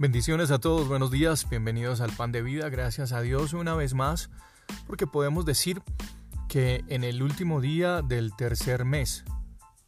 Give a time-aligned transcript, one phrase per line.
[0.00, 3.92] Bendiciones a todos, buenos días, bienvenidos al Pan de Vida, gracias a Dios una vez
[3.92, 4.30] más,
[4.86, 5.82] porque podemos decir
[6.48, 9.26] que en el último día del tercer mes,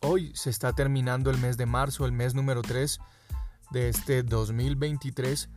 [0.02, 2.98] hoy se está terminando el mes de marzo, el mes número 3
[3.70, 5.48] de este 2023,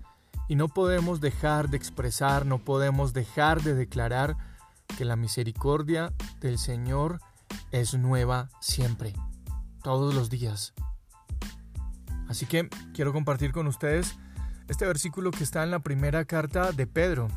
[0.47, 4.37] y no podemos dejar de expresar, no podemos dejar de declarar
[4.97, 7.19] que la misericordia del Señor
[7.71, 9.11] es nueva siempre,
[9.83, 10.73] todos los días.
[12.29, 14.15] Así que quiero compartir con ustedes
[14.67, 17.27] este versículo que está en la primera carta de Pedro,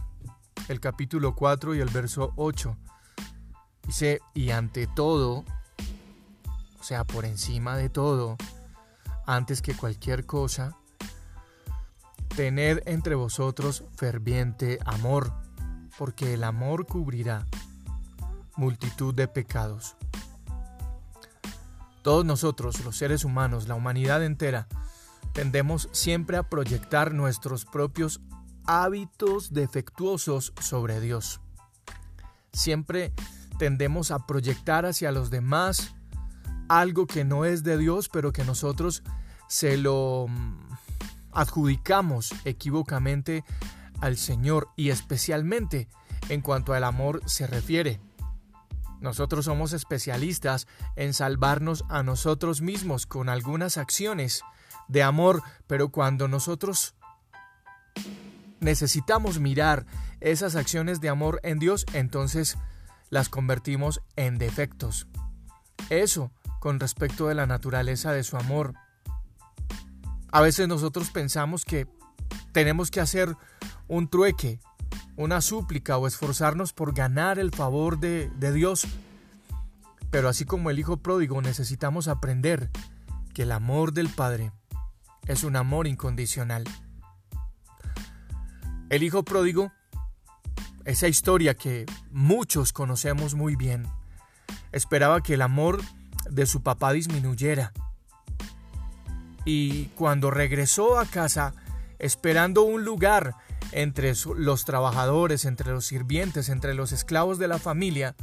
[0.68, 2.76] el capítulo 4 y el verso 8.
[3.82, 5.44] Dice, y ante todo,
[6.78, 8.36] o sea, por encima de todo,
[9.26, 10.76] antes que cualquier cosa,
[12.34, 15.32] tened entre vosotros ferviente amor,
[15.98, 17.46] porque el amor cubrirá
[18.56, 19.96] multitud de pecados.
[22.02, 24.66] Todos nosotros, los seres humanos, la humanidad entera,
[25.38, 28.20] tendemos siempre a proyectar nuestros propios
[28.66, 31.40] hábitos defectuosos sobre Dios.
[32.52, 33.12] Siempre
[33.56, 35.94] tendemos a proyectar hacia los demás
[36.68, 39.04] algo que no es de Dios, pero que nosotros
[39.46, 40.58] se lo mm,
[41.30, 43.44] adjudicamos equivocamente
[44.00, 45.86] al Señor y especialmente
[46.30, 48.00] en cuanto al amor se refiere.
[49.00, 50.66] Nosotros somos especialistas
[50.96, 54.42] en salvarnos a nosotros mismos con algunas acciones
[54.88, 56.94] de amor, pero cuando nosotros
[58.60, 59.86] necesitamos mirar
[60.20, 62.58] esas acciones de amor en Dios, entonces
[63.10, 65.06] las convertimos en defectos.
[65.90, 68.74] Eso con respecto de la naturaleza de su amor.
[70.30, 71.86] A veces nosotros pensamos que
[72.52, 73.36] tenemos que hacer
[73.86, 74.60] un trueque,
[75.16, 78.86] una súplica o esforzarnos por ganar el favor de, de Dios.
[80.10, 82.70] Pero así como el Hijo pródigo necesitamos aprender
[83.34, 84.52] que el amor del Padre
[85.28, 86.64] es un amor incondicional.
[88.88, 89.70] El hijo pródigo,
[90.86, 93.86] esa historia que muchos conocemos muy bien,
[94.72, 95.80] esperaba que el amor
[96.30, 97.72] de su papá disminuyera.
[99.44, 101.52] Y cuando regresó a casa,
[101.98, 103.34] esperando un lugar
[103.72, 108.16] entre los trabajadores, entre los sirvientes, entre los esclavos de la familia,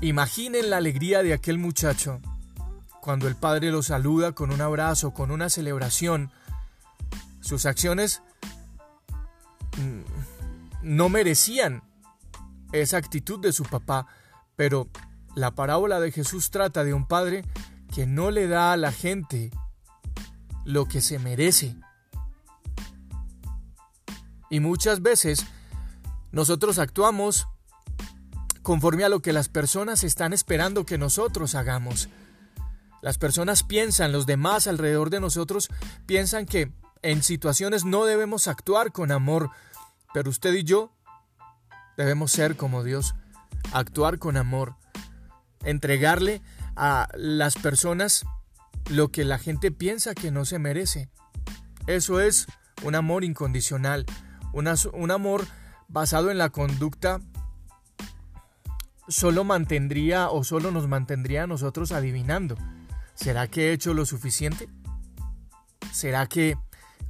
[0.00, 2.20] imaginen la alegría de aquel muchacho
[3.04, 6.30] cuando el Padre lo saluda con un abrazo, con una celebración,
[7.42, 8.22] sus acciones
[9.76, 10.00] mm,
[10.80, 11.82] no merecían
[12.72, 14.06] esa actitud de su papá,
[14.56, 14.88] pero
[15.34, 17.44] la parábola de Jesús trata de un padre
[17.94, 19.50] que no le da a la gente
[20.64, 21.76] lo que se merece.
[24.48, 25.44] Y muchas veces
[26.32, 27.48] nosotros actuamos
[28.62, 32.08] conforme a lo que las personas están esperando que nosotros hagamos.
[33.04, 35.68] Las personas piensan, los demás alrededor de nosotros
[36.06, 36.72] piensan que
[37.02, 39.50] en situaciones no debemos actuar con amor,
[40.14, 40.90] pero usted y yo
[41.98, 43.14] debemos ser como Dios,
[43.74, 44.76] actuar con amor,
[45.64, 46.40] entregarle
[46.76, 48.24] a las personas
[48.88, 51.10] lo que la gente piensa que no se merece.
[51.86, 52.46] Eso es
[52.84, 54.06] un amor incondicional,
[54.54, 55.46] un amor
[55.88, 57.20] basado en la conducta
[59.08, 62.56] solo mantendría o solo nos mantendría a nosotros adivinando.
[63.14, 64.68] ¿Será que he hecho lo suficiente?
[65.92, 66.56] ¿Será que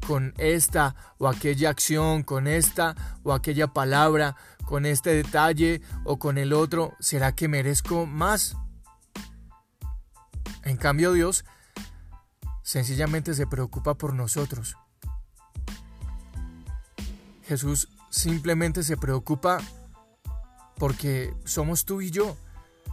[0.06, 6.38] con esta o aquella acción, con esta o aquella palabra, con este detalle o con
[6.38, 8.56] el otro, ¿será que merezco más?
[10.62, 11.44] En cambio Dios
[12.62, 14.76] sencillamente se preocupa por nosotros.
[17.47, 19.59] Jesús simplemente se preocupa
[20.76, 22.36] porque somos tú y yo.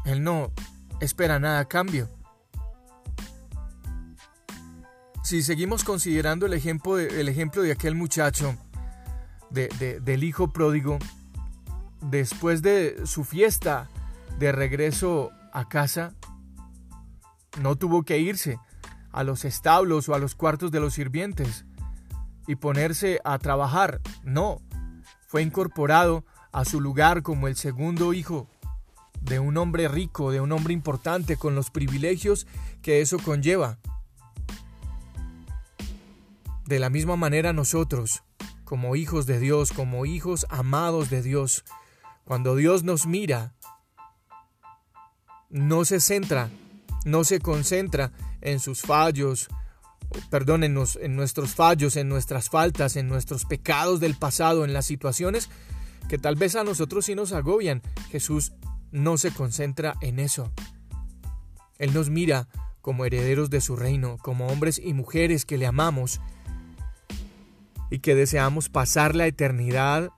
[0.03, 0.51] Él no
[0.99, 2.09] espera nada a cambio.
[5.23, 8.55] Si seguimos considerando el ejemplo de, ejemplo de aquel muchacho,
[9.49, 10.97] del hijo pródigo,
[12.01, 13.89] después de su fiesta
[14.39, 16.13] de regreso a casa,
[17.61, 18.59] no tuvo que irse
[19.11, 21.65] a los establos o a los cuartos de los sirvientes
[22.47, 24.01] y ponerse a trabajar.
[24.23, 24.61] No,
[25.27, 28.47] fue incorporado a su lugar como el segundo hijo
[29.21, 32.47] de un hombre rico, de un hombre importante, con los privilegios
[32.81, 33.77] que eso conlleva.
[36.71, 38.23] De la misma manera nosotros,
[38.63, 41.65] como hijos de Dios, como hijos amados de Dios,
[42.23, 43.53] cuando Dios nos mira,
[45.49, 46.49] no se centra,
[47.03, 49.49] no se concentra en sus fallos,
[50.29, 54.85] perdón, en, en, nuestros fallos, en nuestras faltas, en nuestros pecados del pasado, en las
[54.85, 55.49] situaciones
[56.07, 57.81] que tal vez a nosotros sí nos agobian.
[58.11, 58.53] Jesús
[58.91, 60.53] no se concentra en eso.
[61.79, 62.47] Él nos mira
[62.79, 66.21] como herederos de su reino, como hombres y mujeres que le amamos
[67.91, 70.09] y que deseamos pasar la eternidad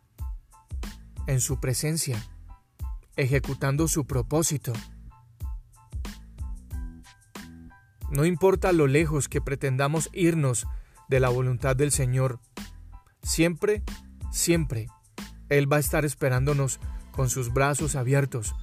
[1.28, 2.24] en su presencia,
[3.18, 4.72] ejecutando su propósito.
[8.12, 10.68] No importa lo lejos que pretendamos irnos
[11.10, 12.40] de la voluntad del Señor,
[13.24, 13.82] siempre,
[14.32, 14.88] siempre,
[15.50, 16.80] Él va a estar esperándonos
[17.12, 18.54] con sus brazos abiertos.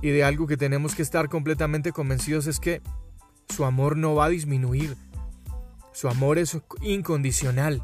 [0.00, 2.82] Y de algo que tenemos que estar completamente convencidos es que
[3.48, 4.96] su amor no va a disminuir.
[5.92, 7.82] Su amor es incondicional.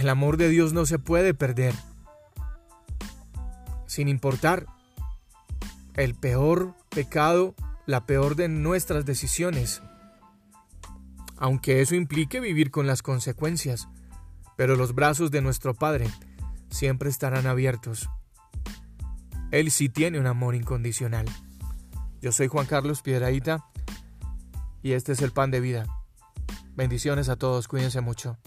[0.00, 1.74] El amor de Dios no se puede perder.
[3.86, 4.64] Sin importar
[5.92, 7.54] el peor pecado,
[7.84, 9.82] la peor de nuestras decisiones.
[11.36, 13.88] Aunque eso implique vivir con las consecuencias,
[14.56, 16.06] pero los brazos de nuestro Padre
[16.70, 18.08] siempre estarán abiertos.
[19.50, 21.26] Él sí tiene un amor incondicional.
[22.22, 23.66] Yo soy Juan Carlos Piedraíta
[24.82, 25.84] y este es el pan de vida.
[26.74, 28.38] Bendiciones a todos, cuídense mucho.